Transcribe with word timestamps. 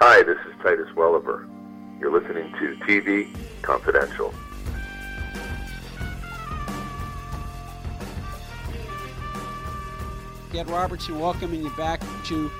Hi, 0.00 0.24
this 0.24 0.38
is 0.48 0.52
Titus 0.60 0.88
Welliver. 0.96 1.48
You're 2.00 2.10
listening 2.10 2.52
to 2.54 2.74
TV 2.84 3.28
Confidential. 3.62 4.34
Ed 10.52 10.68
Robertson 10.68 11.20
welcoming 11.20 11.62
you 11.62 11.70
back 11.76 12.00
to 12.24 12.50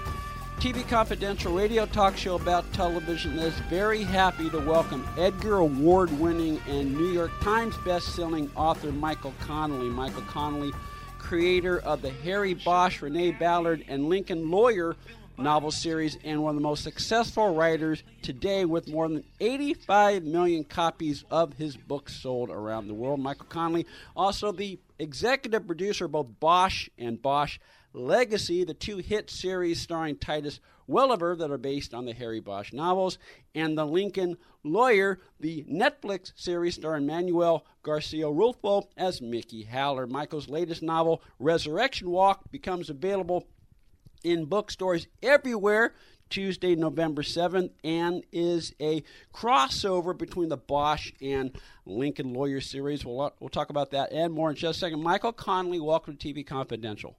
TV 0.60 0.88
Confidential 0.88 1.52
radio 1.52 1.86
talk 1.86 2.16
show 2.16 2.36
about 2.36 2.72
television 2.72 3.36
is 3.36 3.54
very 3.68 4.04
happy 4.04 4.48
to 4.50 4.60
welcome 4.60 5.04
Edgar 5.18 5.56
Award 5.56 6.16
winning 6.20 6.60
and 6.68 6.94
New 6.94 7.10
York 7.10 7.32
Times 7.40 7.76
best-selling 7.78 8.48
author 8.54 8.92
Michael 8.92 9.34
Connelly. 9.40 9.88
Michael 9.88 10.22
Connelly, 10.22 10.72
creator 11.18 11.80
of 11.80 12.00
the 12.00 12.10
Harry 12.10 12.54
Bosch, 12.54 13.02
Renee 13.02 13.32
Ballard, 13.32 13.84
and 13.88 14.08
Lincoln 14.08 14.52
Lawyer 14.52 14.94
novel 15.36 15.70
series 15.70 16.16
and 16.24 16.42
one 16.42 16.50
of 16.50 16.56
the 16.56 16.62
most 16.62 16.84
successful 16.84 17.54
writers 17.54 18.02
today 18.22 18.64
with 18.64 18.88
more 18.88 19.08
than 19.08 19.24
85 19.40 20.24
million 20.24 20.64
copies 20.64 21.24
of 21.30 21.54
his 21.54 21.76
books 21.76 22.14
sold 22.14 22.50
around 22.50 22.88
the 22.88 22.94
world. 22.94 23.20
Michael 23.20 23.46
Connelly, 23.46 23.86
also 24.16 24.52
the 24.52 24.78
executive 24.98 25.66
producer 25.66 26.04
of 26.04 26.12
both 26.12 26.28
Bosch 26.40 26.88
and 26.98 27.20
Bosch 27.20 27.58
Legacy, 27.92 28.64
the 28.64 28.74
two 28.74 28.98
hit 28.98 29.30
series 29.30 29.80
starring 29.80 30.16
Titus 30.16 30.60
Welliver 30.86 31.36
that 31.36 31.50
are 31.50 31.58
based 31.58 31.94
on 31.94 32.04
the 32.04 32.12
Harry 32.12 32.40
Bosch 32.40 32.72
novels, 32.72 33.18
and 33.54 33.78
The 33.78 33.86
Lincoln 33.86 34.36
Lawyer, 34.64 35.20
the 35.40 35.64
Netflix 35.64 36.32
series 36.34 36.74
starring 36.74 37.06
Manuel 37.06 37.64
Garcia 37.82 38.26
Rulfo 38.26 38.88
as 38.96 39.22
Mickey 39.22 39.62
Haller. 39.62 40.06
Michael's 40.06 40.48
latest 40.48 40.82
novel, 40.82 41.22
Resurrection 41.38 42.10
Walk, 42.10 42.50
becomes 42.50 42.90
available 42.90 43.46
in 44.24 44.46
bookstores 44.46 45.06
everywhere 45.22 45.94
Tuesday, 46.30 46.74
November 46.74 47.22
7th, 47.22 47.70
and 47.84 48.24
is 48.32 48.74
a 48.80 49.04
crossover 49.32 50.16
between 50.16 50.48
the 50.48 50.56
Bosch 50.56 51.12
and 51.22 51.56
Lincoln 51.86 52.32
Lawyer 52.32 52.60
series. 52.60 53.04
We'll, 53.04 53.32
we'll 53.38 53.50
talk 53.50 53.70
about 53.70 53.92
that 53.92 54.10
and 54.10 54.34
more 54.34 54.50
in 54.50 54.56
just 54.56 54.78
a 54.78 54.80
second. 54.80 55.02
Michael 55.02 55.32
Connelly, 55.32 55.80
welcome 55.80 56.16
to 56.16 56.34
TV 56.34 56.44
Confidential. 56.44 57.16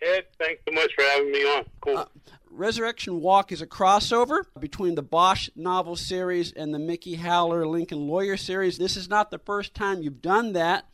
Ed, 0.00 0.26
thanks 0.38 0.62
so 0.68 0.74
much 0.74 0.90
for 0.94 1.04
having 1.04 1.32
me 1.32 1.42
on. 1.42 1.64
Cool. 1.80 1.98
Uh, 1.98 2.04
Resurrection 2.50 3.20
Walk 3.20 3.52
is 3.52 3.60
a 3.60 3.66
crossover 3.66 4.44
between 4.58 4.94
the 4.94 5.02
Bosch 5.02 5.50
novel 5.56 5.96
series 5.96 6.52
and 6.52 6.72
the 6.72 6.78
Mickey 6.78 7.14
Haller 7.14 7.66
Lincoln 7.66 8.06
Lawyer 8.06 8.36
series. 8.36 8.78
This 8.78 8.96
is 8.96 9.08
not 9.08 9.30
the 9.30 9.38
first 9.38 9.74
time 9.74 10.02
you've 10.02 10.22
done 10.22 10.52
that. 10.54 10.86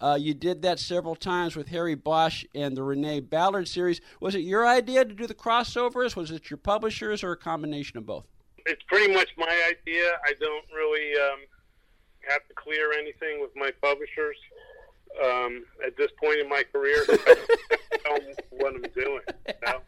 Uh, 0.00 0.16
you 0.18 0.32
did 0.32 0.62
that 0.62 0.78
several 0.78 1.14
times 1.14 1.54
with 1.54 1.68
Harry 1.68 1.94
Bosch 1.94 2.44
and 2.54 2.76
the 2.76 2.82
Renee 2.82 3.20
Ballard 3.20 3.68
series. 3.68 4.00
Was 4.20 4.34
it 4.34 4.40
your 4.40 4.66
idea 4.66 5.04
to 5.04 5.14
do 5.14 5.26
the 5.26 5.34
crossovers? 5.34 6.16
Was 6.16 6.30
it 6.30 6.48
your 6.48 6.56
publishers 6.56 7.22
or 7.22 7.32
a 7.32 7.36
combination 7.36 7.98
of 7.98 8.06
both? 8.06 8.24
It's 8.66 8.82
pretty 8.88 9.12
much 9.12 9.28
my 9.36 9.68
idea. 9.68 10.04
I 10.24 10.32
don't 10.40 10.64
really 10.74 11.12
um, 11.20 11.40
have 12.28 12.46
to 12.48 12.54
clear 12.54 12.92
anything 12.92 13.40
with 13.40 13.50
my 13.54 13.70
publishers 13.82 14.36
um, 15.22 15.64
at 15.86 15.96
this 15.96 16.10
point 16.22 16.40
in 16.40 16.48
my 16.48 16.62
career. 16.72 17.04
I 17.08 17.34
don't 18.04 18.22
know 18.28 18.34
what 18.50 18.74
I'm 18.74 18.82
doing. 18.94 19.20
You 19.48 19.54
know? 19.66 19.80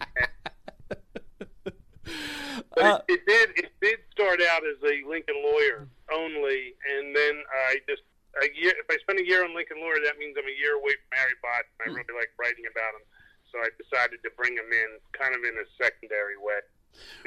But 2.75 2.85
uh, 2.85 3.01
it, 3.09 3.15
it, 3.15 3.27
did. 3.27 3.65
It 3.65 3.73
did 3.81 3.99
start 4.13 4.41
out 4.43 4.63
as 4.67 4.77
a 4.83 5.09
Lincoln 5.09 5.37
lawyer 5.43 5.89
only, 6.13 6.75
and 6.97 7.15
then 7.15 7.43
I 7.69 7.79
just 7.89 8.03
a 8.41 8.49
year. 8.57 8.73
If 8.79 8.89
I 8.89 8.97
spend 9.03 9.21
a 9.21 9.27
year 9.27 9.45
on 9.45 9.55
Lincoln 9.55 9.81
Lawyer, 9.81 10.01
that 10.05 10.17
means 10.17 10.37
I'm 10.39 10.49
a 10.49 10.57
year 10.57 10.79
away 10.79 10.97
from 10.97 11.13
Harry 11.19 11.37
Bosch, 11.43 11.69
and 11.77 11.81
I 11.85 11.87
hmm. 11.91 12.01
really 12.01 12.17
like 12.17 12.33
writing 12.41 12.65
about 12.65 12.97
him. 12.97 13.05
So 13.53 13.61
I 13.61 13.69
decided 13.77 14.25
to 14.25 14.31
bring 14.37 14.57
him 14.57 14.73
in, 14.73 14.91
kind 15.13 15.37
of 15.37 15.45
in 15.45 15.53
a 15.61 15.67
secondary 15.77 16.41
way, 16.41 16.65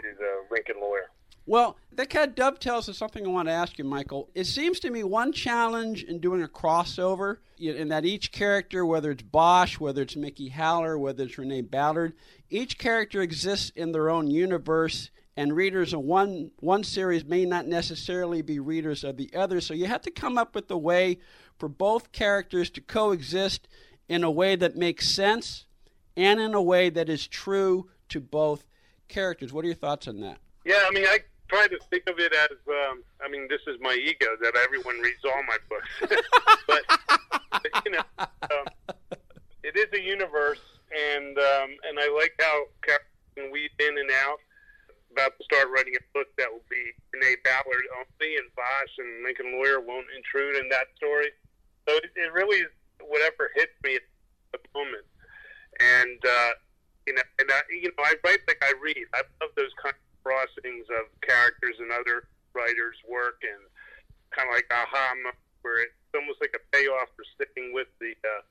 to 0.01 0.09
the 0.17 0.49
Lincoln 0.49 0.81
Lawyer. 0.81 1.13
Well, 1.47 1.77
that 1.91 2.09
kind 2.09 2.29
of 2.29 2.35
dovetails 2.35 2.87
to 2.87 2.93
something 2.95 3.23
I 3.23 3.29
want 3.29 3.47
to 3.47 3.53
ask 3.53 3.77
you, 3.77 3.83
Michael. 3.83 4.29
It 4.33 4.45
seems 4.45 4.79
to 4.79 4.89
me 4.89 5.03
one 5.03 5.31
challenge 5.31 6.03
in 6.03 6.19
doing 6.19 6.41
a 6.41 6.47
crossover, 6.47 7.37
in 7.59 7.89
that 7.89 8.03
each 8.03 8.31
character, 8.31 8.83
whether 8.83 9.11
it's 9.11 9.21
Bosch, 9.21 9.79
whether 9.79 10.01
it's 10.01 10.15
Mickey 10.15 10.49
Haller, 10.49 10.97
whether 10.97 11.23
it's 11.23 11.37
Renee 11.37 11.61
Ballard, 11.61 12.13
each 12.49 12.79
character 12.79 13.21
exists 13.21 13.71
in 13.75 13.91
their 13.91 14.09
own 14.09 14.27
universe 14.27 15.11
and 15.37 15.55
readers 15.55 15.93
of 15.93 16.01
one 16.01 16.51
one 16.59 16.83
series 16.83 17.25
may 17.25 17.45
not 17.45 17.67
necessarily 17.67 18.41
be 18.41 18.59
readers 18.59 19.03
of 19.03 19.17
the 19.17 19.29
other. 19.35 19.59
So 19.61 19.73
you 19.73 19.85
have 19.85 20.01
to 20.03 20.11
come 20.11 20.37
up 20.37 20.55
with 20.55 20.69
a 20.71 20.77
way 20.77 21.19
for 21.57 21.67
both 21.67 22.11
characters 22.11 22.69
to 22.71 22.81
coexist 22.81 23.67
in 24.07 24.23
a 24.23 24.31
way 24.31 24.55
that 24.55 24.75
makes 24.75 25.09
sense 25.09 25.65
and 26.15 26.39
in 26.39 26.53
a 26.53 26.61
way 26.61 26.89
that 26.89 27.09
is 27.09 27.27
true 27.27 27.89
to 28.09 28.21
both 28.21 28.65
characters. 29.07 29.51
What 29.51 29.65
are 29.65 29.67
your 29.67 29.75
thoughts 29.75 30.07
on 30.07 30.21
that? 30.21 30.37
Yeah, 30.63 30.83
I 30.87 30.91
mean, 30.91 31.05
I 31.05 31.19
try 31.49 31.67
to 31.67 31.77
think 31.89 32.07
of 32.07 32.19
it 32.19 32.33
as, 32.33 32.57
um, 32.67 33.03
I 33.23 33.29
mean, 33.29 33.47
this 33.49 33.61
is 33.67 33.77
my 33.81 33.93
ego 33.93 34.27
that 34.41 34.55
everyone 34.55 34.99
reads 34.99 35.23
all 35.25 35.43
my 35.43 35.57
books, 35.69 36.21
but 36.67 36.81
you 37.85 37.91
know, 37.91 38.03
um, 38.19 38.95
it 39.63 39.75
is 39.75 39.87
a 39.93 40.01
universe, 40.01 40.61
and 40.91 41.37
um, 41.37 41.69
and 41.87 41.99
I 41.99 42.09
like 42.15 42.33
how 42.39 42.65
characters 42.83 43.09
can 43.35 43.51
weave 43.51 43.71
in 43.79 43.97
and 43.97 44.09
out 44.11 44.39
about 45.15 45.39
to 45.39 45.43
start 45.47 45.71
writing 45.71 45.95
a 45.95 46.03
book 46.11 46.27
that 46.35 46.51
will 46.51 46.67
be 46.67 46.91
Renee 47.15 47.39
Ballard 47.47 47.87
only, 47.95 48.35
and 48.35 48.51
Bosch 48.51 48.93
and 48.99 49.23
Lincoln 49.23 49.55
Lawyer 49.55 49.79
won't 49.79 50.11
intrude 50.11 50.59
in 50.59 50.67
that 50.75 50.91
story. 50.99 51.31
So 51.87 51.95
it, 52.03 52.11
it 52.19 52.35
really 52.35 52.67
is 52.67 52.71
whatever 52.99 53.47
hits 53.55 53.71
me 53.79 53.95
at 53.95 54.03
the 54.51 54.59
moment. 54.75 55.07
And 55.79 56.19
uh, 56.19 56.51
you 57.07 57.15
know, 57.15 57.23
and 57.39 57.47
I, 57.47 57.63
you 57.71 57.87
know, 57.95 58.03
I 58.03 58.19
write 58.27 58.43
like 58.43 58.59
I 58.59 58.75
read. 58.83 59.07
I 59.15 59.23
love 59.39 59.55
those 59.55 59.71
kind 59.79 59.95
of 59.95 60.03
crossings 60.19 60.91
of 60.91 61.07
characters 61.23 61.79
and 61.79 61.95
other 61.95 62.27
writers' 62.51 62.99
work, 63.07 63.39
and 63.47 63.63
kind 64.35 64.51
of 64.51 64.55
like 64.59 64.67
aha, 64.67 65.15
where 65.63 65.79
it's 65.79 65.95
almost 66.11 66.43
like 66.43 66.51
a 66.59 66.63
payoff 66.75 67.07
for 67.15 67.23
sticking 67.39 67.71
with 67.71 67.87
the 68.03 68.11
uh, 68.19 68.43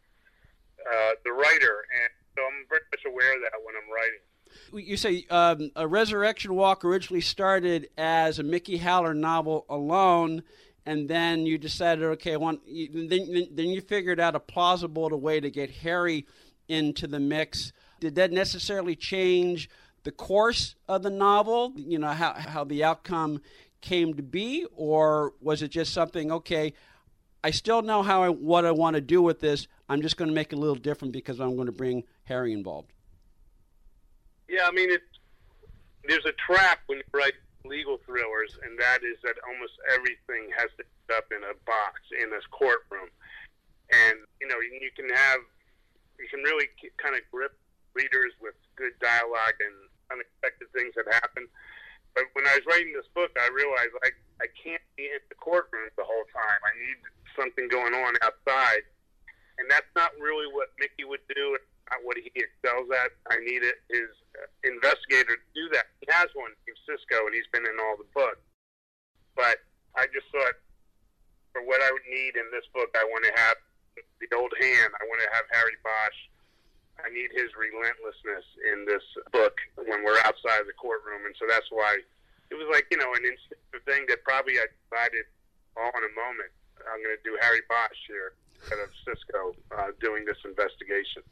uh, 0.80 1.12
the 1.28 1.32
writer. 1.36 1.84
And 1.92 2.08
so 2.32 2.40
I'm 2.48 2.64
very 2.72 2.88
much 2.88 3.04
aware 3.04 3.36
of 3.36 3.44
that 3.44 3.60
when 3.60 3.76
I'm 3.76 3.92
writing 3.92 4.24
you 4.94 4.98
say 4.98 5.26
um, 5.28 5.72
a 5.74 5.88
Resurrection 5.88 6.54
Walk 6.54 6.84
originally 6.84 7.20
started 7.20 7.88
as 7.98 8.38
a 8.38 8.44
Mickey 8.44 8.76
Haller 8.76 9.12
novel 9.12 9.66
alone, 9.68 10.44
and 10.86 11.08
then 11.08 11.46
you 11.46 11.58
decided, 11.58 12.04
okay. 12.04 12.36
Then, 12.36 13.48
then 13.50 13.68
you 13.70 13.80
figured 13.80 14.20
out 14.20 14.36
a 14.36 14.40
plausible 14.40 15.08
way 15.18 15.40
to 15.40 15.50
get 15.50 15.68
Harry 15.70 16.26
into 16.68 17.08
the 17.08 17.18
mix. 17.18 17.72
Did 17.98 18.14
that 18.14 18.30
necessarily 18.30 18.94
change 18.94 19.68
the 20.04 20.12
course 20.12 20.76
of 20.86 21.02
the 21.02 21.10
novel? 21.10 21.72
You 21.74 21.98
know 21.98 22.10
how 22.10 22.34
how 22.34 22.62
the 22.62 22.84
outcome 22.84 23.40
came 23.80 24.14
to 24.14 24.22
be, 24.22 24.64
or 24.76 25.32
was 25.40 25.60
it 25.60 25.72
just 25.72 25.92
something? 25.92 26.30
Okay, 26.30 26.72
I 27.42 27.50
still 27.50 27.82
know 27.82 28.04
how 28.04 28.22
I, 28.22 28.28
what 28.28 28.64
I 28.64 28.70
want 28.70 28.94
to 28.94 29.00
do 29.00 29.20
with 29.22 29.40
this. 29.40 29.66
I'm 29.88 30.02
just 30.02 30.16
going 30.16 30.28
to 30.28 30.34
make 30.34 30.52
it 30.52 30.56
a 30.56 30.60
little 30.60 30.76
different 30.76 31.12
because 31.12 31.40
I'm 31.40 31.56
going 31.56 31.66
to 31.66 31.72
bring 31.72 32.04
Harry 32.24 32.52
involved. 32.52 32.93
Yeah, 34.48 34.66
I 34.66 34.72
mean, 34.72 34.90
it's 34.90 35.04
there's 36.06 36.26
a 36.26 36.36
trap 36.36 36.80
when 36.86 36.98
you 36.98 37.10
write 37.12 37.34
legal 37.64 37.96
thrillers, 38.04 38.52
and 38.62 38.76
that 38.78 39.00
is 39.00 39.16
that 39.24 39.40
almost 39.48 39.72
everything 39.88 40.52
has 40.52 40.68
to 40.76 40.84
end 40.84 41.10
up 41.16 41.26
in 41.32 41.40
a 41.44 41.56
box 41.64 42.00
in 42.12 42.28
this 42.28 42.44
courtroom, 42.52 43.08
and 43.88 44.20
you 44.40 44.46
know 44.48 44.60
you 44.60 44.92
can 44.92 45.08
have 45.08 45.40
you 46.20 46.28
can 46.28 46.44
really 46.44 46.68
kind 47.00 47.16
of 47.16 47.24
grip 47.32 47.56
readers 47.96 48.32
with 48.40 48.54
good 48.76 48.92
dialogue 49.00 49.56
and 49.60 49.74
unexpected 50.12 50.68
things 50.76 50.92
that 50.94 51.08
happen. 51.08 51.48
But 52.12 52.30
when 52.36 52.46
I 52.46 52.54
was 52.54 52.64
writing 52.68 52.92
this 52.94 53.08
book, 53.16 53.32
I 53.34 53.48
realized 53.50 53.96
I 54.04 54.12
I 54.44 54.46
can't 54.60 54.84
be 54.96 55.08
in 55.08 55.24
the 55.32 55.38
courtroom 55.40 55.88
the 55.96 56.04
whole 56.04 56.26
time. 56.30 56.60
I 56.62 56.72
need 56.76 57.00
something 57.32 57.66
going 57.66 57.96
on 57.96 58.14
outside, 58.22 58.84
and 59.58 59.66
that's 59.72 59.88
not 59.96 60.12
really 60.20 60.46
what 60.52 60.70
Mickey 60.78 61.08
would 61.08 61.24
do 61.32 61.56
Not 61.90 62.00
what 62.04 62.16
he 62.20 62.30
excels 62.34 62.88
at. 62.92 63.10
I 63.30 63.38
need 63.42 63.62
it, 63.62 63.82
his 63.90 64.10
investigator 64.64 65.36
to 65.36 65.48
do 65.54 65.68
that. 65.74 65.90
He 66.00 66.06
has 66.10 66.30
one 66.34 66.50
in 66.66 66.74
Cisco, 66.86 67.26
and 67.26 67.34
he's 67.34 67.48
been 67.52 67.66
in 67.66 67.76
all 67.78 67.96
the 67.98 68.08
books. 68.14 68.42
But 69.36 69.62
I 69.94 70.06
just 70.10 70.26
thought, 70.30 70.58
for 71.52 71.62
what 71.66 71.82
I 71.82 71.90
would 71.90 72.06
need 72.34 72.40
in 72.40 72.50
this 72.50 72.66
book, 72.74 72.90
I 72.94 73.04
want 73.06 73.24
to 73.24 73.32
have 73.34 73.56
the 73.94 74.28
old 74.36 74.52
hand. 74.60 74.90
I 74.98 75.06
want 75.06 75.22
to 75.22 75.30
have 75.30 75.46
Harry 75.50 75.78
Bosch. 75.82 76.18
I 76.98 77.10
need 77.10 77.30
his 77.34 77.50
relentlessness 77.58 78.46
in 78.70 78.86
this 78.86 79.02
book 79.32 79.58
when 79.74 80.04
we're 80.04 80.18
outside 80.22 80.62
of 80.62 80.66
the 80.66 80.78
courtroom, 80.78 81.26
and 81.26 81.34
so 81.38 81.46
that's 81.48 81.66
why 81.70 81.98
it 82.50 82.54
was 82.54 82.66
like 82.70 82.86
you 82.90 82.98
know 82.98 83.10
an 83.14 83.24
instinctive 83.26 83.82
thing 83.86 84.06
that 84.08 84.22
probably 84.22 84.58
I 84.58 84.66
decided 84.70 85.26
all 85.76 85.90
in 85.90 86.04
a 86.06 86.14
moment. 86.14 86.50
I'm 86.86 87.02
going 87.02 87.16
to 87.16 87.24
do 87.24 87.36
Harry 87.40 87.62
Bosch 87.68 87.98
here 88.06 88.34
instead 88.54 88.78
of 88.78 88.90
Cisco 89.02 89.54
uh, 89.74 89.90
doing 90.00 90.24
this 90.24 90.38
investigation. 90.44 91.22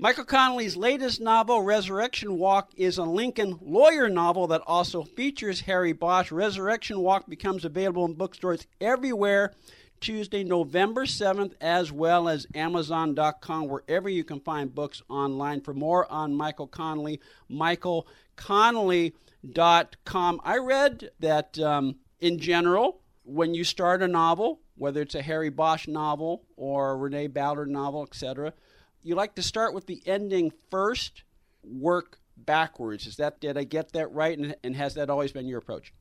Michael 0.00 0.24
Connelly's 0.24 0.76
latest 0.76 1.20
novel, 1.20 1.62
Resurrection 1.62 2.38
Walk, 2.38 2.70
is 2.76 2.98
a 2.98 3.04
Lincoln 3.04 3.58
lawyer 3.60 4.08
novel 4.08 4.46
that 4.48 4.62
also 4.64 5.02
features 5.02 5.62
Harry 5.62 5.92
Bosch. 5.92 6.30
Resurrection 6.30 7.00
Walk 7.00 7.28
becomes 7.28 7.64
available 7.64 8.04
in 8.04 8.14
bookstores 8.14 8.66
everywhere 8.80 9.54
Tuesday, 10.00 10.44
November 10.44 11.04
7th, 11.04 11.52
as 11.60 11.92
well 11.92 12.28
as 12.28 12.46
Amazon.com, 12.54 13.68
wherever 13.68 14.08
you 14.08 14.24
can 14.24 14.40
find 14.40 14.74
books 14.74 15.02
online. 15.08 15.60
For 15.60 15.74
more 15.74 16.10
on 16.10 16.34
Michael 16.34 16.66
Connelly, 16.66 17.20
michaelconnelly.com. 17.50 20.40
I 20.44 20.58
read 20.58 21.10
that 21.20 21.58
um, 21.58 21.96
in 22.20 22.38
general, 22.38 23.00
when 23.24 23.54
you 23.54 23.64
start 23.64 24.02
a 24.02 24.08
novel, 24.08 24.60
whether 24.76 25.02
it's 25.02 25.14
a 25.14 25.22
Harry 25.22 25.50
Bosch 25.50 25.88
novel 25.88 26.44
or 26.56 26.92
a 26.92 26.96
Renee 26.96 27.26
Ballard 27.26 27.68
novel, 27.68 28.02
etc., 28.02 28.54
you 29.02 29.14
like 29.14 29.34
to 29.36 29.42
start 29.42 29.74
with 29.74 29.86
the 29.86 30.02
ending 30.06 30.52
first, 30.70 31.22
work 31.62 32.18
backwards. 32.36 33.06
Is 33.06 33.16
that 33.16 33.40
did 33.40 33.56
I 33.56 33.64
get 33.64 33.92
that 33.92 34.12
right? 34.12 34.38
And, 34.38 34.56
and 34.62 34.76
has 34.76 34.94
that 34.94 35.10
always 35.10 35.32
been 35.32 35.46
your 35.46 35.58
approach? 35.58 35.92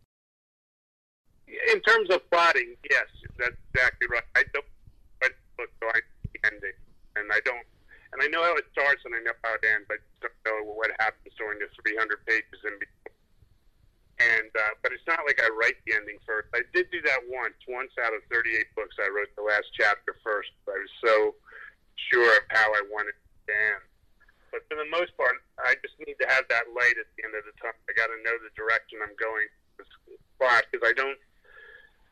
In 1.47 1.79
terms 1.81 2.09
of 2.11 2.27
plotting, 2.29 2.75
yes, 2.91 3.07
that's 3.39 3.55
exactly 3.71 4.07
right. 4.11 4.23
I 4.35 4.43
don't 4.53 4.65
the 5.57 5.65
so 5.81 5.89
I 5.89 5.99
the 6.33 6.39
ending, 6.45 6.77
and 7.17 7.25
I 7.33 7.41
don't, 7.41 7.65
and 8.13 8.21
I 8.21 8.27
know 8.29 8.45
how 8.45 8.53
it 8.55 8.69
starts 8.71 9.01
and 9.05 9.17
I 9.17 9.21
know 9.25 9.33
how 9.41 9.57
it 9.57 9.65
ends. 9.65 9.89
But 9.89 9.99
I 10.21 10.29
don't 10.29 10.37
know 10.45 10.77
what 10.77 10.93
happens 11.01 11.33
during 11.37 11.57
the 11.59 11.69
300 11.81 12.25
pages 12.29 12.61
in 12.65 12.77
between. 12.77 13.15
And 14.17 14.49
uh, 14.53 14.73
but 14.81 14.93
it's 14.93 15.05
not 15.05 15.21
like 15.29 15.37
I 15.37 15.49
write 15.53 15.77
the 15.85 15.93
ending 15.93 16.17
first. 16.25 16.49
I 16.53 16.65
did 16.73 16.89
do 16.89 17.01
that 17.05 17.21
once. 17.29 17.57
Once 17.69 17.93
out 18.01 18.13
of 18.13 18.25
38 18.33 18.65
books, 18.73 18.97
I 18.97 19.09
wrote 19.13 19.29
the 19.37 19.45
last 19.45 19.69
chapter 19.77 20.17
first. 20.25 20.49
I 20.65 20.77
was 20.77 20.93
so 21.05 21.15
sure 22.09 22.25
of 22.25 22.45
how 22.49 22.65
I 22.73 22.81
wanted 22.89 23.13
to 23.13 23.53
end. 23.53 23.83
But 24.49 24.65
for 24.65 24.79
the 24.79 24.89
most 24.89 25.13
part, 25.19 25.37
I 25.61 25.77
just 25.85 25.93
need 26.01 26.17
to 26.17 26.27
have 26.29 26.49
that 26.49 26.71
light 26.73 26.97
at 26.97 27.05
the 27.13 27.29
end 27.29 27.37
of 27.37 27.45
the 27.45 27.53
tunnel. 27.61 27.77
I 27.85 27.93
got 27.93 28.09
to 28.09 28.17
know 28.25 28.33
the 28.41 28.49
direction 28.57 29.03
I'm 29.05 29.13
going 29.21 29.45
because 30.71 30.81
I 30.81 30.93
don't, 30.97 31.19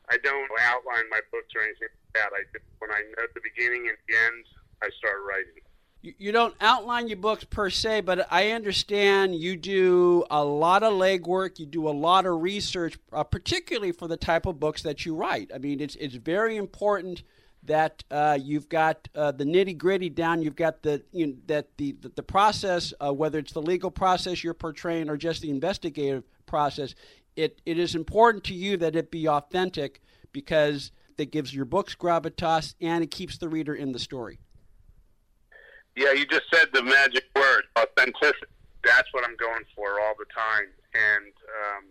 I 0.08 0.18
don't 0.22 0.50
outline 0.60 1.04
my 1.10 1.20
books 1.32 1.54
or 1.54 1.62
anything 1.62 1.88
like 1.90 2.14
that. 2.14 2.30
I 2.32 2.42
just, 2.52 2.64
when 2.78 2.90
I 2.90 3.00
know 3.16 3.26
the 3.34 3.40
beginning 3.42 3.88
and 3.88 3.96
the 4.08 4.14
end, 4.16 4.44
I 4.82 4.88
start 4.98 5.16
writing. 5.28 5.62
You 6.02 6.30
don't 6.30 6.54
outline 6.60 7.08
your 7.08 7.16
books 7.16 7.42
per 7.42 7.68
se, 7.68 8.02
but 8.02 8.28
I 8.30 8.52
understand 8.52 9.34
you 9.34 9.56
do 9.56 10.24
a 10.30 10.44
lot 10.44 10.84
of 10.84 10.92
legwork. 10.92 11.58
You 11.58 11.66
do 11.66 11.88
a 11.88 11.90
lot 11.90 12.26
of 12.26 12.42
research, 12.42 12.96
uh, 13.12 13.24
particularly 13.24 13.90
for 13.90 14.06
the 14.06 14.16
type 14.16 14.46
of 14.46 14.60
books 14.60 14.82
that 14.82 15.04
you 15.04 15.16
write. 15.16 15.50
I 15.52 15.58
mean, 15.58 15.80
it's 15.80 15.96
it's 15.96 16.14
very 16.14 16.56
important 16.56 17.24
that 17.64 18.04
uh, 18.12 18.38
you've 18.40 18.68
got 18.68 19.08
uh, 19.16 19.32
the 19.32 19.44
nitty 19.44 19.76
gritty 19.76 20.08
down. 20.08 20.42
You've 20.42 20.54
got 20.54 20.82
the 20.82 21.02
you 21.12 21.26
know, 21.26 21.34
that 21.46 21.76
the 21.76 21.96
the, 22.00 22.10
the 22.10 22.22
process, 22.22 22.94
uh, 23.00 23.12
whether 23.12 23.40
it's 23.40 23.52
the 23.52 23.62
legal 23.62 23.90
process 23.90 24.44
you're 24.44 24.54
portraying 24.54 25.08
or 25.10 25.16
just 25.16 25.42
the 25.42 25.50
investigative 25.50 26.22
process. 26.44 26.94
It 27.36 27.60
it 27.66 27.78
is 27.78 27.94
important 27.94 28.44
to 28.44 28.54
you 28.54 28.76
that 28.78 28.96
it 28.96 29.10
be 29.10 29.28
authentic 29.28 30.00
because 30.32 30.90
that 31.16 31.30
gives 31.30 31.54
your 31.54 31.64
books 31.64 31.94
gravitas 31.94 32.74
and 32.80 33.04
it 33.04 33.10
keeps 33.10 33.38
the 33.38 33.48
reader 33.48 33.74
in 33.74 33.92
the 33.92 33.98
story. 33.98 34.38
Yeah, 35.94 36.12
you 36.12 36.26
just 36.26 36.44
said 36.52 36.68
the 36.74 36.82
magic 36.82 37.24
word, 37.34 37.64
authenticity. 37.78 38.52
That's 38.84 39.08
what 39.12 39.24
I'm 39.24 39.36
going 39.36 39.64
for 39.74 40.00
all 40.00 40.14
the 40.18 40.28
time, 40.28 40.68
and 40.92 41.32
um, 41.32 41.84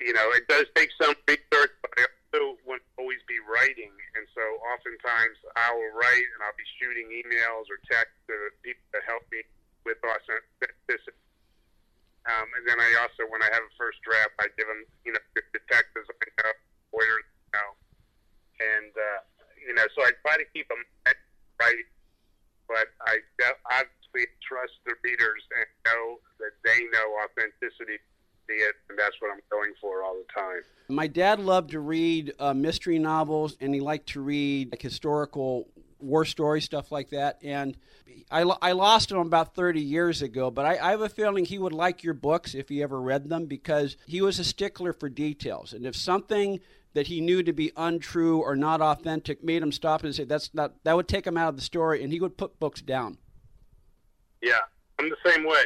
you 0.00 0.12
know, 0.12 0.30
it 0.30 0.46
does 0.46 0.66
take 0.74 0.90
some 1.00 1.14
research, 1.26 1.74
but 1.82 1.90
I 1.98 2.06
also 2.06 2.54
won't 2.66 2.82
always 2.98 3.18
be 3.26 3.42
writing, 3.42 3.90
and 4.14 4.24
so 4.30 4.42
oftentimes 4.70 5.36
I 5.58 5.74
will 5.74 5.90
write 5.98 6.26
and 6.34 6.40
I'll 6.46 6.54
be 6.54 6.68
shooting 6.78 7.10
emails 7.10 7.66
or 7.66 7.82
texts 7.90 8.14
to 8.30 8.34
people 8.62 8.86
to 8.94 9.00
help 9.06 9.26
me 9.34 9.42
with 9.84 9.98
authenticity. 10.06 10.77
Then 12.66 12.78
I 12.80 12.90
also, 13.02 13.28
when 13.30 13.42
I 13.42 13.50
have 13.52 13.62
a 13.62 13.74
first 13.76 14.00
draft, 14.02 14.34
I 14.40 14.48
give 14.56 14.66
them, 14.66 14.82
you 15.04 15.12
know, 15.12 15.22
detectives 15.52 16.08
I 16.08 16.28
know, 16.42 16.52
lawyers 16.94 17.26
I 17.26 17.60
know, 17.60 17.70
and 18.58 18.92
uh, 18.94 19.20
you 19.60 19.74
know, 19.74 19.86
so 19.94 20.02
I 20.02 20.12
try 20.24 20.38
to 20.40 20.46
keep 20.50 20.66
them 20.68 20.82
right. 21.60 21.86
But 22.68 22.92
I 23.06 23.24
obviously 23.64 24.28
trust 24.44 24.76
the 24.84 24.92
readers 25.00 25.40
and 25.56 25.66
know 25.88 26.20
that 26.40 26.52
they 26.64 26.84
know 26.92 27.08
authenticity 27.24 27.96
it, 28.48 28.74
and 28.88 28.98
that's 28.98 29.16
what 29.20 29.30
I'm 29.32 29.40
going 29.50 29.72
for 29.80 30.02
all 30.02 30.14
the 30.14 30.32
time. 30.32 30.62
My 30.88 31.06
dad 31.06 31.40
loved 31.40 31.70
to 31.72 31.80
read 31.80 32.32
uh, 32.38 32.54
mystery 32.54 32.98
novels, 32.98 33.56
and 33.60 33.74
he 33.74 33.80
liked 33.80 34.08
to 34.10 34.20
read 34.20 34.72
like 34.72 34.82
historical 34.82 35.68
war 36.00 36.24
story 36.24 36.60
stuff 36.60 36.92
like 36.92 37.10
that. 37.10 37.38
And 37.42 37.76
I, 38.30 38.42
I 38.42 38.72
lost 38.72 39.10
him 39.10 39.18
about 39.18 39.54
30 39.54 39.80
years 39.80 40.22
ago, 40.22 40.50
but 40.50 40.66
I, 40.66 40.78
I 40.78 40.90
have 40.90 41.00
a 41.00 41.08
feeling 41.08 41.44
he 41.44 41.58
would 41.58 41.72
like 41.72 42.02
your 42.02 42.14
books 42.14 42.54
if 42.54 42.68
he 42.68 42.82
ever 42.82 43.00
read 43.00 43.28
them 43.28 43.46
because 43.46 43.96
he 44.06 44.20
was 44.20 44.38
a 44.38 44.44
stickler 44.44 44.92
for 44.92 45.08
details. 45.08 45.72
And 45.72 45.86
if 45.86 45.96
something 45.96 46.60
that 46.94 47.06
he 47.06 47.20
knew 47.20 47.42
to 47.42 47.52
be 47.52 47.70
untrue 47.76 48.40
or 48.40 48.56
not 48.56 48.80
authentic 48.80 49.44
made 49.44 49.62
him 49.62 49.72
stop 49.72 50.02
and 50.04 50.14
say 50.14 50.24
that's 50.24 50.52
not 50.54 50.72
that 50.84 50.96
would 50.96 51.08
take 51.08 51.26
him 51.26 51.36
out 51.36 51.48
of 51.48 51.56
the 51.56 51.62
story 51.62 52.02
and 52.02 52.12
he 52.12 52.20
would 52.20 52.36
put 52.36 52.58
books 52.58 52.80
down 52.80 53.18
yeah 54.42 54.58
i'm 54.98 55.08
the 55.08 55.16
same 55.24 55.44
way 55.46 55.62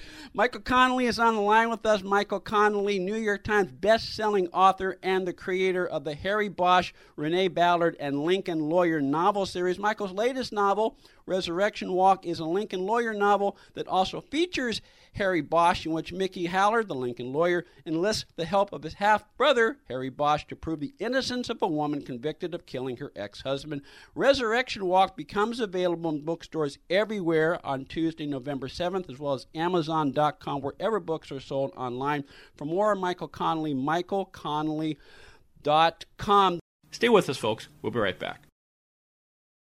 Michael 0.38 0.60
Connelly 0.60 1.06
is 1.06 1.18
on 1.18 1.34
the 1.34 1.40
line 1.40 1.68
with 1.68 1.84
us. 1.84 2.04
Michael 2.04 2.38
Connelly, 2.38 3.00
New 3.00 3.16
York 3.16 3.42
Times 3.42 3.72
best-selling 3.72 4.46
author 4.52 4.96
and 5.02 5.26
the 5.26 5.32
creator 5.32 5.84
of 5.84 6.04
the 6.04 6.14
Harry 6.14 6.48
Bosch, 6.48 6.92
Renee 7.16 7.48
Ballard, 7.48 7.96
and 7.98 8.22
Lincoln 8.22 8.60
Lawyer 8.60 9.00
novel 9.00 9.46
series. 9.46 9.80
Michael's 9.80 10.12
latest 10.12 10.52
novel, 10.52 10.96
Resurrection 11.26 11.92
Walk, 11.92 12.24
is 12.24 12.38
a 12.38 12.44
Lincoln 12.44 12.86
Lawyer 12.86 13.14
novel 13.14 13.56
that 13.74 13.88
also 13.88 14.20
features 14.20 14.80
Harry 15.14 15.40
Bosch, 15.40 15.84
in 15.84 15.92
which 15.92 16.12
Mickey 16.12 16.46
Haller, 16.46 16.84
the 16.84 16.94
Lincoln 16.94 17.32
lawyer, 17.32 17.64
enlists 17.84 18.26
the 18.36 18.44
help 18.44 18.72
of 18.72 18.84
his 18.84 18.94
half 18.94 19.24
brother, 19.36 19.78
Harry 19.88 20.10
Bosch, 20.10 20.44
to 20.46 20.54
prove 20.54 20.78
the 20.78 20.94
innocence 21.00 21.50
of 21.50 21.60
a 21.60 21.66
woman 21.66 22.02
convicted 22.02 22.54
of 22.54 22.66
killing 22.66 22.98
her 22.98 23.10
ex 23.16 23.42
husband. 23.42 23.82
Resurrection 24.14 24.86
Walk 24.86 25.16
becomes 25.16 25.58
available 25.58 26.10
in 26.10 26.24
bookstores 26.24 26.78
everywhere 26.88 27.58
on 27.66 27.84
Tuesday, 27.84 28.26
November 28.26 28.68
7th, 28.68 29.10
as 29.10 29.18
well 29.18 29.34
as 29.34 29.48
Amazon.com, 29.56 30.27
wherever 30.60 31.00
books 31.00 31.32
are 31.32 31.40
sold 31.40 31.72
online. 31.76 32.24
For 32.56 32.64
more 32.64 32.92
on 32.92 33.00
Michael 33.00 33.28
Connelly, 33.28 33.74
michaelconnelly.com. 33.74 36.60
Stay 36.90 37.08
with 37.08 37.28
us, 37.28 37.36
folks. 37.36 37.68
We'll 37.82 37.92
be 37.92 37.98
right 37.98 38.18
back. 38.18 38.44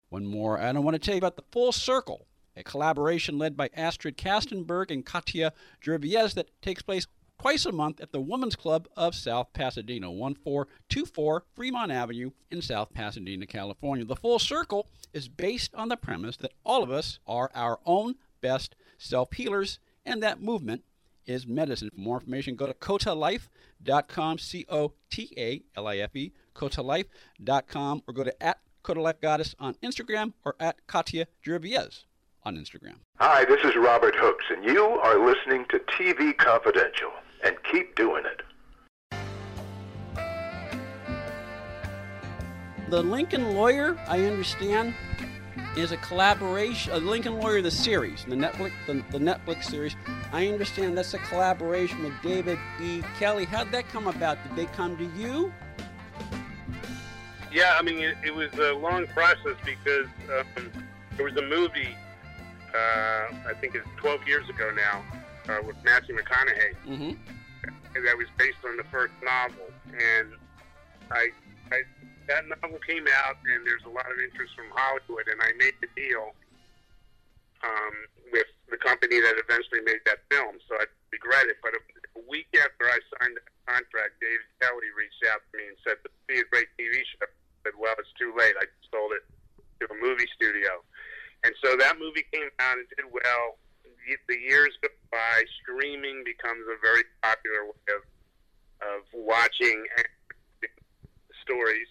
One 0.10 0.26
more, 0.26 0.58
and 0.58 0.78
I 0.78 0.82
want 0.82 0.96
to 0.96 1.00
tell 1.00 1.16
you 1.16 1.20
about 1.20 1.36
the 1.36 1.44
Full 1.52 1.72
Circle 1.72 2.28
a 2.56 2.64
collaboration 2.64 3.38
led 3.38 3.58
by 3.58 3.70
Astrid 3.74 4.18
Kastenberg 4.18 4.92
and 4.92 5.06
Katya 5.06 5.54
Gerviez 5.84 6.34
that 6.36 6.50
takes 6.62 6.82
place 6.82 7.08
twice 7.40 7.66
a 7.66 7.72
month 7.72 8.00
at 8.00 8.12
the 8.12 8.22
Women's 8.22 8.56
Club 8.56 8.88
of 8.96 9.14
South 9.14 9.52
Pasadena, 9.54 10.10
1424 10.10 11.44
Fremont 11.54 11.92
Avenue 11.92 12.32
in 12.50 12.62
South 12.62 12.94
Pasadena, 12.94 13.46
California. 13.46 14.06
The 14.06 14.16
Full 14.16 14.40
Circle 14.40 14.88
is 15.14 15.28
based 15.28 15.76
on 15.76 15.90
the 15.90 15.98
premise 15.98 16.38
that 16.38 16.54
all 16.66 16.82
of 16.82 16.92
us 16.92 17.20
are 17.28 17.52
our 17.54 17.80
own 17.86 18.16
best 18.42 18.76
self 18.98 19.34
healers, 19.34 19.80
and 20.06 20.22
that 20.24 20.42
movement 20.42 20.84
is 21.26 21.48
medicine. 21.48 21.90
For 21.94 22.00
more 22.00 22.18
information, 22.18 22.56
go 22.56 22.68
to 22.68 22.74
cotalife.com, 22.74 24.38
C 24.38 24.66
O 24.70 24.94
T 25.10 25.34
A 25.38 25.64
L 25.76 25.88
I 25.88 25.98
F 25.98 26.16
E, 26.16 26.32
cotalife.com, 26.56 28.04
or 28.08 28.14
go 28.14 28.24
to 28.24 28.44
at 28.44 28.60
Cotalife 28.84 29.20
Goddess 29.22 29.56
on 29.60 29.74
Instagram 29.84 30.34
or 30.44 30.56
at 30.60 30.86
Katya 30.88 31.26
Gerviez 31.46 32.04
on 32.44 32.56
Instagram. 32.56 32.98
Hi, 33.20 33.44
this 33.46 33.64
is 33.64 33.76
Robert 33.76 34.14
Hooks, 34.16 34.46
and 34.52 34.64
you 34.64 34.84
are 34.86 35.26
listening 35.26 35.66
to 35.70 35.80
TV 35.80 36.38
Confidential, 36.38 37.10
and 37.44 37.56
keep 37.72 37.96
doing 37.96 38.24
it. 38.26 38.42
The 42.90 43.02
Lincoln 43.02 43.56
Lawyer, 43.56 43.98
I 44.08 44.26
understand, 44.26 44.94
is 45.77 45.91
a 45.91 45.98
collaboration. 45.98 46.94
A 46.94 46.98
Lincoln 46.98 47.39
Lawyer, 47.39 47.62
the 47.62 47.72
series, 47.72 48.25
the 48.25 48.36
Netflix, 48.36 48.72
the, 48.88 49.03
the 49.12 49.20
Netflix 49.20 49.65
series. 49.65 49.96
I 50.32 50.48
understand 50.48 50.98
that's 50.98 51.13
a 51.13 51.20
collaboration 51.20 52.03
with 52.03 52.13
David 52.22 52.60
E. 52.82 53.01
Kelley. 53.20 53.46
How'd 53.46 53.72
that 53.72 53.88
come 53.89 54.08
about? 54.08 54.38
Did 54.44 54.55
they 54.55 54.65
come 54.74 54.98
to 54.98 55.05
you? 55.20 55.53
Yeah, 57.51 57.77
I 57.79 57.82
mean, 57.82 58.00
it, 58.00 58.17
it 58.24 58.36
was 58.36 58.53
a 58.53 58.74
long 58.74 59.08
process 59.08 59.55
because 59.63 60.08
um, 60.58 60.72
there 61.15 61.25
was 61.25 61.38
a 61.38 61.41
movie 61.41 61.96
uh, 62.75 63.34
I 63.48 63.53
think 63.60 63.75
it's 63.75 63.88
12 63.98 64.27
years 64.27 64.50
ago 64.50 64.72
now, 64.75 65.03
uh, 65.53 65.62
with 65.65 65.77
Matthew 65.84 66.15
McConaughey. 66.15 66.75
Mm-hmm. 66.88 68.03
That 68.05 68.17
was 68.17 68.27
based 68.38 68.58
on 68.67 68.75
the 68.75 68.84
first 68.86 69.13
novel, 69.24 69.72
and 69.88 70.34
I, 71.10 71.29
I 71.72 71.84
that 72.27 72.48
novel 72.48 72.79
came 72.86 73.05
out, 73.24 73.38
and 73.46 73.65
there's 73.65 73.86
a 73.86 73.94
lot 73.94 74.10
of 74.10 74.17
interest 74.17 74.53
from 74.55 74.70
Hollywood, 74.74 75.27
and 75.27 75.41
I 75.41 75.53
made 75.58 75.77
the 75.82 75.89
deal 75.96 76.34
um, 77.63 77.96
with 78.32 78.50
the 78.70 78.77
company 78.77 79.22
that 79.22 79.38
eventually 79.38 79.82
made 79.86 80.01
that 80.05 80.25
film. 80.29 80.58
So 80.70 80.77
I 80.77 80.86
regret 81.12 81.48
it. 81.50 81.58
But 81.62 81.77
a, 81.77 81.82
a 82.20 82.24
week 82.29 82.50
after 82.58 82.89
I 82.89 83.00
signed 83.17 83.38
that 83.38 83.50
contract, 83.65 84.17
David 84.22 84.46
Kelley 84.62 84.91
reached 84.94 85.24
out 85.29 85.41
to 85.41 85.51
me 85.58 85.70
and 85.70 85.77
said, 85.86 86.01
"This 86.01 86.13
would 86.13 86.29
be 86.29 86.39
a 86.41 86.48
great 86.50 86.70
TV 86.77 87.01
show." 87.05 87.25
I 87.25 87.70
said, 87.70 87.75
"Well, 87.77 87.96
it's 87.98 88.12
too 88.17 88.34
late. 88.34 88.58
I 88.58 88.65
sold 88.89 89.13
it 89.13 89.25
to 89.82 89.91
a 89.94 89.98
movie 89.98 90.29
studio." 90.36 90.82
And 91.46 91.53
so 91.62 91.77
that 91.77 92.01
movie 92.01 92.25
came 92.34 92.50
out 92.58 92.77
and 92.82 92.88
did 92.98 93.05
well. 93.10 93.62
The 94.29 94.38
years 94.38 94.70
go 94.82 94.89
by, 95.10 95.44
streaming 95.62 96.22
becomes 96.25 96.62
a 96.70 96.77
very 96.77 97.01
popular 97.22 97.74
way 97.74 97.89
of 97.94 98.03
of 98.86 99.01
watching 99.13 99.82
stories. 101.46 101.88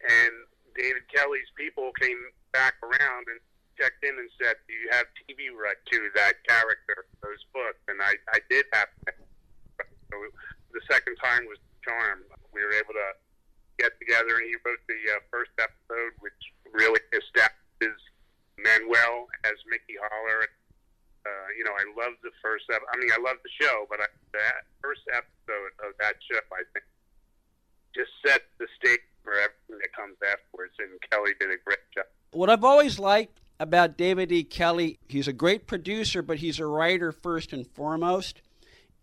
And 0.00 0.32
David 0.76 1.04
Kelley's 1.12 1.50
people 1.56 1.92
came 2.00 2.18
back 2.52 2.74
around 2.82 3.28
and 3.28 3.40
checked 3.76 4.04
in 4.04 4.16
and 4.16 4.30
said, 4.40 4.56
"Do 4.68 4.72
you 4.72 4.88
have 4.92 5.06
TV 5.24 5.52
right 5.52 5.78
to 5.92 5.98
that 6.14 6.40
character, 6.46 7.06
those 7.22 7.42
books?" 7.52 7.80
And 7.88 8.00
I, 8.00 8.16
I 8.32 8.40
did 8.48 8.64
have. 8.72 8.88
So 10.10 10.16
the 10.72 10.82
second 10.90 11.16
time 11.16 11.46
was 11.46 11.58
charm. 11.84 12.24
We 12.52 12.64
were 12.64 12.72
able 12.72 12.94
to 12.94 13.10
get 13.78 13.96
together, 13.98 14.36
and 14.36 14.46
he 14.48 14.56
wrote 14.64 14.82
the 14.88 15.00
uh, 15.16 15.20
first 15.32 15.52
episode, 15.56 16.12
which 16.20 16.36
really 16.72 17.00
establishes 17.12 18.00
Manuel 18.60 19.32
as 19.44 19.56
Mickey 19.68 19.96
Haller. 19.96 20.44
Uh, 21.24 21.48
you 21.56 21.64
know, 21.64 21.76
I 21.76 21.84
love 21.96 22.16
the 22.24 22.32
first. 22.40 22.64
Ep- 22.72 22.84
I 22.92 22.96
mean, 22.96 23.12
I 23.12 23.20
love 23.20 23.36
the 23.44 23.52
show, 23.60 23.84
but 23.88 24.00
I, 24.00 24.08
that 24.32 24.68
first 24.80 25.04
episode 25.12 25.72
of 25.84 25.92
that 26.00 26.16
show, 26.24 26.40
I 26.52 26.64
think, 26.72 26.84
just 27.92 28.12
set 28.24 28.44
the 28.56 28.68
stage 28.80 29.04
for 29.22 29.32
everything 29.32 29.78
that 29.80 29.92
comes 29.94 30.16
afterwards. 30.22 30.74
And 30.78 31.00
Kelley 31.10 31.32
did 31.38 31.50
a 31.50 31.58
great 31.64 31.78
job. 31.94 32.06
What 32.32 32.50
I've 32.50 32.64
always 32.64 32.98
liked 32.98 33.40
about 33.58 33.96
David 33.96 34.32
E. 34.32 34.42
Kelley, 34.42 34.98
he's 35.08 35.28
a 35.28 35.32
great 35.32 35.66
producer, 35.66 36.22
but 36.22 36.38
he's 36.38 36.58
a 36.58 36.66
writer 36.66 37.12
first 37.12 37.52
and 37.52 37.66
foremost, 37.66 38.40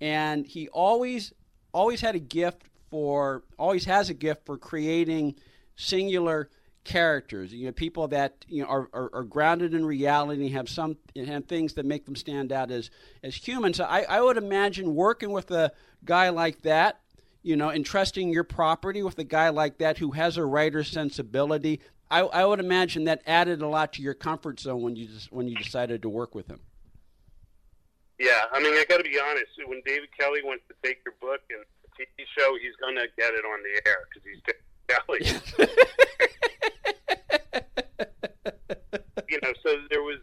and 0.02 0.46
he 0.46 0.68
always 0.70 1.34
always 1.74 2.02
had 2.02 2.16
a 2.16 2.20
gift 2.20 2.64
for 2.90 3.44
always 3.60 3.86
has 3.86 4.10
a 4.10 4.14
gift 4.14 4.46
for 4.46 4.58
creating 4.58 5.36
singular 5.76 6.50
characters. 6.84 7.54
You 7.54 7.68
know, 7.68 7.72
people 7.72 8.08
that 8.08 8.46
you 8.48 8.64
know 8.64 8.70
are, 8.70 8.90
are, 8.94 9.10
are 9.14 9.24
grounded 9.24 9.74
in 9.74 9.86
reality, 9.86 10.50
have 10.50 10.70
some 10.70 10.98
have 11.16 11.46
things 11.46 11.74
that 11.74 11.86
make 11.86 12.06
them 12.06 12.16
stand 12.16 12.52
out 12.52 12.72
as 12.72 12.90
as 13.24 13.36
humans. 13.36 13.80
I, 13.80 14.04
I 14.04 14.22
would 14.22 14.38
imagine 14.38 14.96
working 14.96 15.32
with 15.32 15.52
a 15.52 15.72
guy 16.04 16.30
like 16.30 16.62
that 16.64 17.02
you 17.48 17.56
know, 17.56 17.72
entrusting 17.72 18.34
your 18.34 18.44
property 18.44 19.02
with 19.02 19.18
a 19.20 19.24
guy 19.24 19.48
like 19.48 19.78
that 19.78 19.98
who 19.98 20.12
has 20.12 20.36
a 20.36 20.44
writer's 20.44 20.90
sensibility, 20.90 21.80
I, 22.12 22.20
I 22.20 22.44
would 22.44 22.60
imagine 22.60 23.06
that 23.06 23.22
added 23.26 23.62
a 23.62 23.68
lot 23.68 23.94
to 23.94 24.02
your 24.02 24.14
comfort 24.14 24.60
zone 24.60 24.82
when 24.82 24.98
you 24.98 25.08
just, 25.08 25.32
when 25.32 25.48
you 25.48 25.56
decided 25.56 26.02
to 26.02 26.10
work 26.10 26.36
with 26.36 26.48
him. 26.48 26.60
Yeah, 28.20 28.42
I 28.52 28.60
mean, 28.62 28.74
I 28.74 28.84
got 28.90 28.98
to 28.98 29.04
be 29.04 29.18
honest. 29.18 29.46
When 29.66 29.82
David 29.86 30.10
Kelley 30.20 30.42
wants 30.44 30.66
to 30.68 30.76
take 30.84 31.00
your 31.06 31.14
book 31.22 31.40
and 31.50 31.64
TV 31.98 32.26
show, 32.38 32.58
he's 32.62 32.76
going 32.82 32.96
to 32.96 33.08
get 33.18 33.34
it 33.34 33.46
on 33.46 33.64
the 33.64 33.82
air 33.88 34.08
because 34.10 34.24
he's 34.28 34.42
David 34.44 34.66
Kelley. 34.92 35.22
you 39.30 39.40
know, 39.42 39.54
so 39.64 39.78
there 39.90 40.04
was 40.04 40.20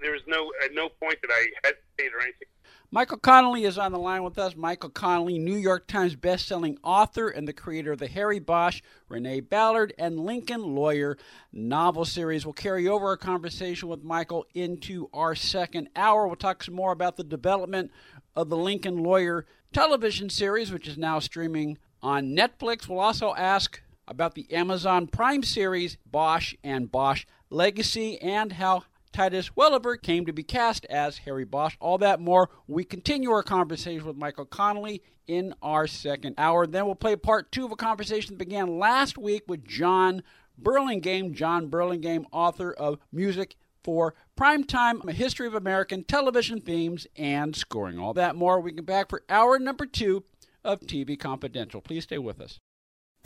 there 0.00 0.12
was 0.12 0.22
no 0.28 0.52
at 0.64 0.72
no 0.74 0.88
point 0.88 1.18
that 1.22 1.30
I 1.32 1.48
hesitated 1.64 2.14
or 2.14 2.20
anything. 2.22 2.48
Michael 2.90 3.18
Connelly 3.18 3.64
is 3.64 3.76
on 3.76 3.92
the 3.92 3.98
line 3.98 4.22
with 4.22 4.38
us. 4.38 4.56
Michael 4.56 4.88
Connelly, 4.88 5.38
New 5.38 5.56
York 5.56 5.86
Times 5.86 6.16
bestselling 6.16 6.78
author 6.82 7.28
and 7.28 7.46
the 7.46 7.52
creator 7.52 7.92
of 7.92 7.98
the 7.98 8.06
Harry 8.08 8.38
Bosch, 8.38 8.80
Renee 9.10 9.40
Ballard, 9.40 9.92
and 9.98 10.18
Lincoln 10.18 10.74
Lawyer 10.74 11.18
novel 11.52 12.06
series. 12.06 12.46
We'll 12.46 12.54
carry 12.54 12.88
over 12.88 13.08
our 13.08 13.18
conversation 13.18 13.90
with 13.90 14.02
Michael 14.02 14.46
into 14.54 15.10
our 15.12 15.34
second 15.34 15.90
hour. 15.94 16.26
We'll 16.26 16.36
talk 16.36 16.62
some 16.62 16.74
more 16.74 16.92
about 16.92 17.18
the 17.18 17.24
development 17.24 17.90
of 18.34 18.48
the 18.48 18.56
Lincoln 18.56 19.02
Lawyer 19.02 19.44
television 19.70 20.30
series, 20.30 20.72
which 20.72 20.88
is 20.88 20.96
now 20.96 21.18
streaming 21.18 21.76
on 22.00 22.34
Netflix. 22.34 22.88
We'll 22.88 23.00
also 23.00 23.34
ask 23.34 23.82
about 24.06 24.34
the 24.34 24.50
Amazon 24.50 25.08
Prime 25.08 25.42
series, 25.42 25.98
Bosch 26.10 26.54
and 26.64 26.90
Bosch 26.90 27.26
Legacy, 27.50 28.18
and 28.22 28.54
how 28.54 28.84
Titus 29.12 29.56
Welliver 29.56 29.96
came 29.96 30.26
to 30.26 30.32
be 30.32 30.42
cast 30.42 30.84
as 30.86 31.18
Harry 31.18 31.44
Bosch. 31.44 31.76
All 31.80 31.98
that 31.98 32.20
more. 32.20 32.50
We 32.66 32.84
continue 32.84 33.30
our 33.30 33.42
conversation 33.42 34.06
with 34.06 34.16
Michael 34.16 34.44
Connelly 34.44 35.02
in 35.26 35.54
our 35.62 35.86
second 35.86 36.34
hour. 36.38 36.66
Then 36.66 36.86
we'll 36.86 36.94
play 36.94 37.16
part 37.16 37.52
two 37.52 37.64
of 37.64 37.72
a 37.72 37.76
conversation 37.76 38.34
that 38.34 38.38
began 38.38 38.78
last 38.78 39.18
week 39.18 39.42
with 39.46 39.64
Jon 39.64 40.22
Burlingame. 40.58 41.34
Jon 41.34 41.68
Burlingame, 41.68 42.26
author 42.32 42.72
of 42.72 42.98
Music 43.12 43.56
for 43.84 44.14
Primetime, 44.36 45.06
a 45.08 45.12
history 45.12 45.46
of 45.46 45.54
American 45.54 46.04
television 46.04 46.60
themes 46.60 47.06
and 47.16 47.54
scoring. 47.54 47.98
All 47.98 48.14
that 48.14 48.36
more. 48.36 48.60
We 48.60 48.72
get 48.72 48.86
back 48.86 49.08
for 49.08 49.22
hour 49.28 49.58
number 49.58 49.86
two 49.86 50.24
of 50.64 50.80
TV 50.80 51.18
Confidential. 51.18 51.80
Please 51.80 52.04
stay 52.04 52.18
with 52.18 52.40
us. 52.40 52.58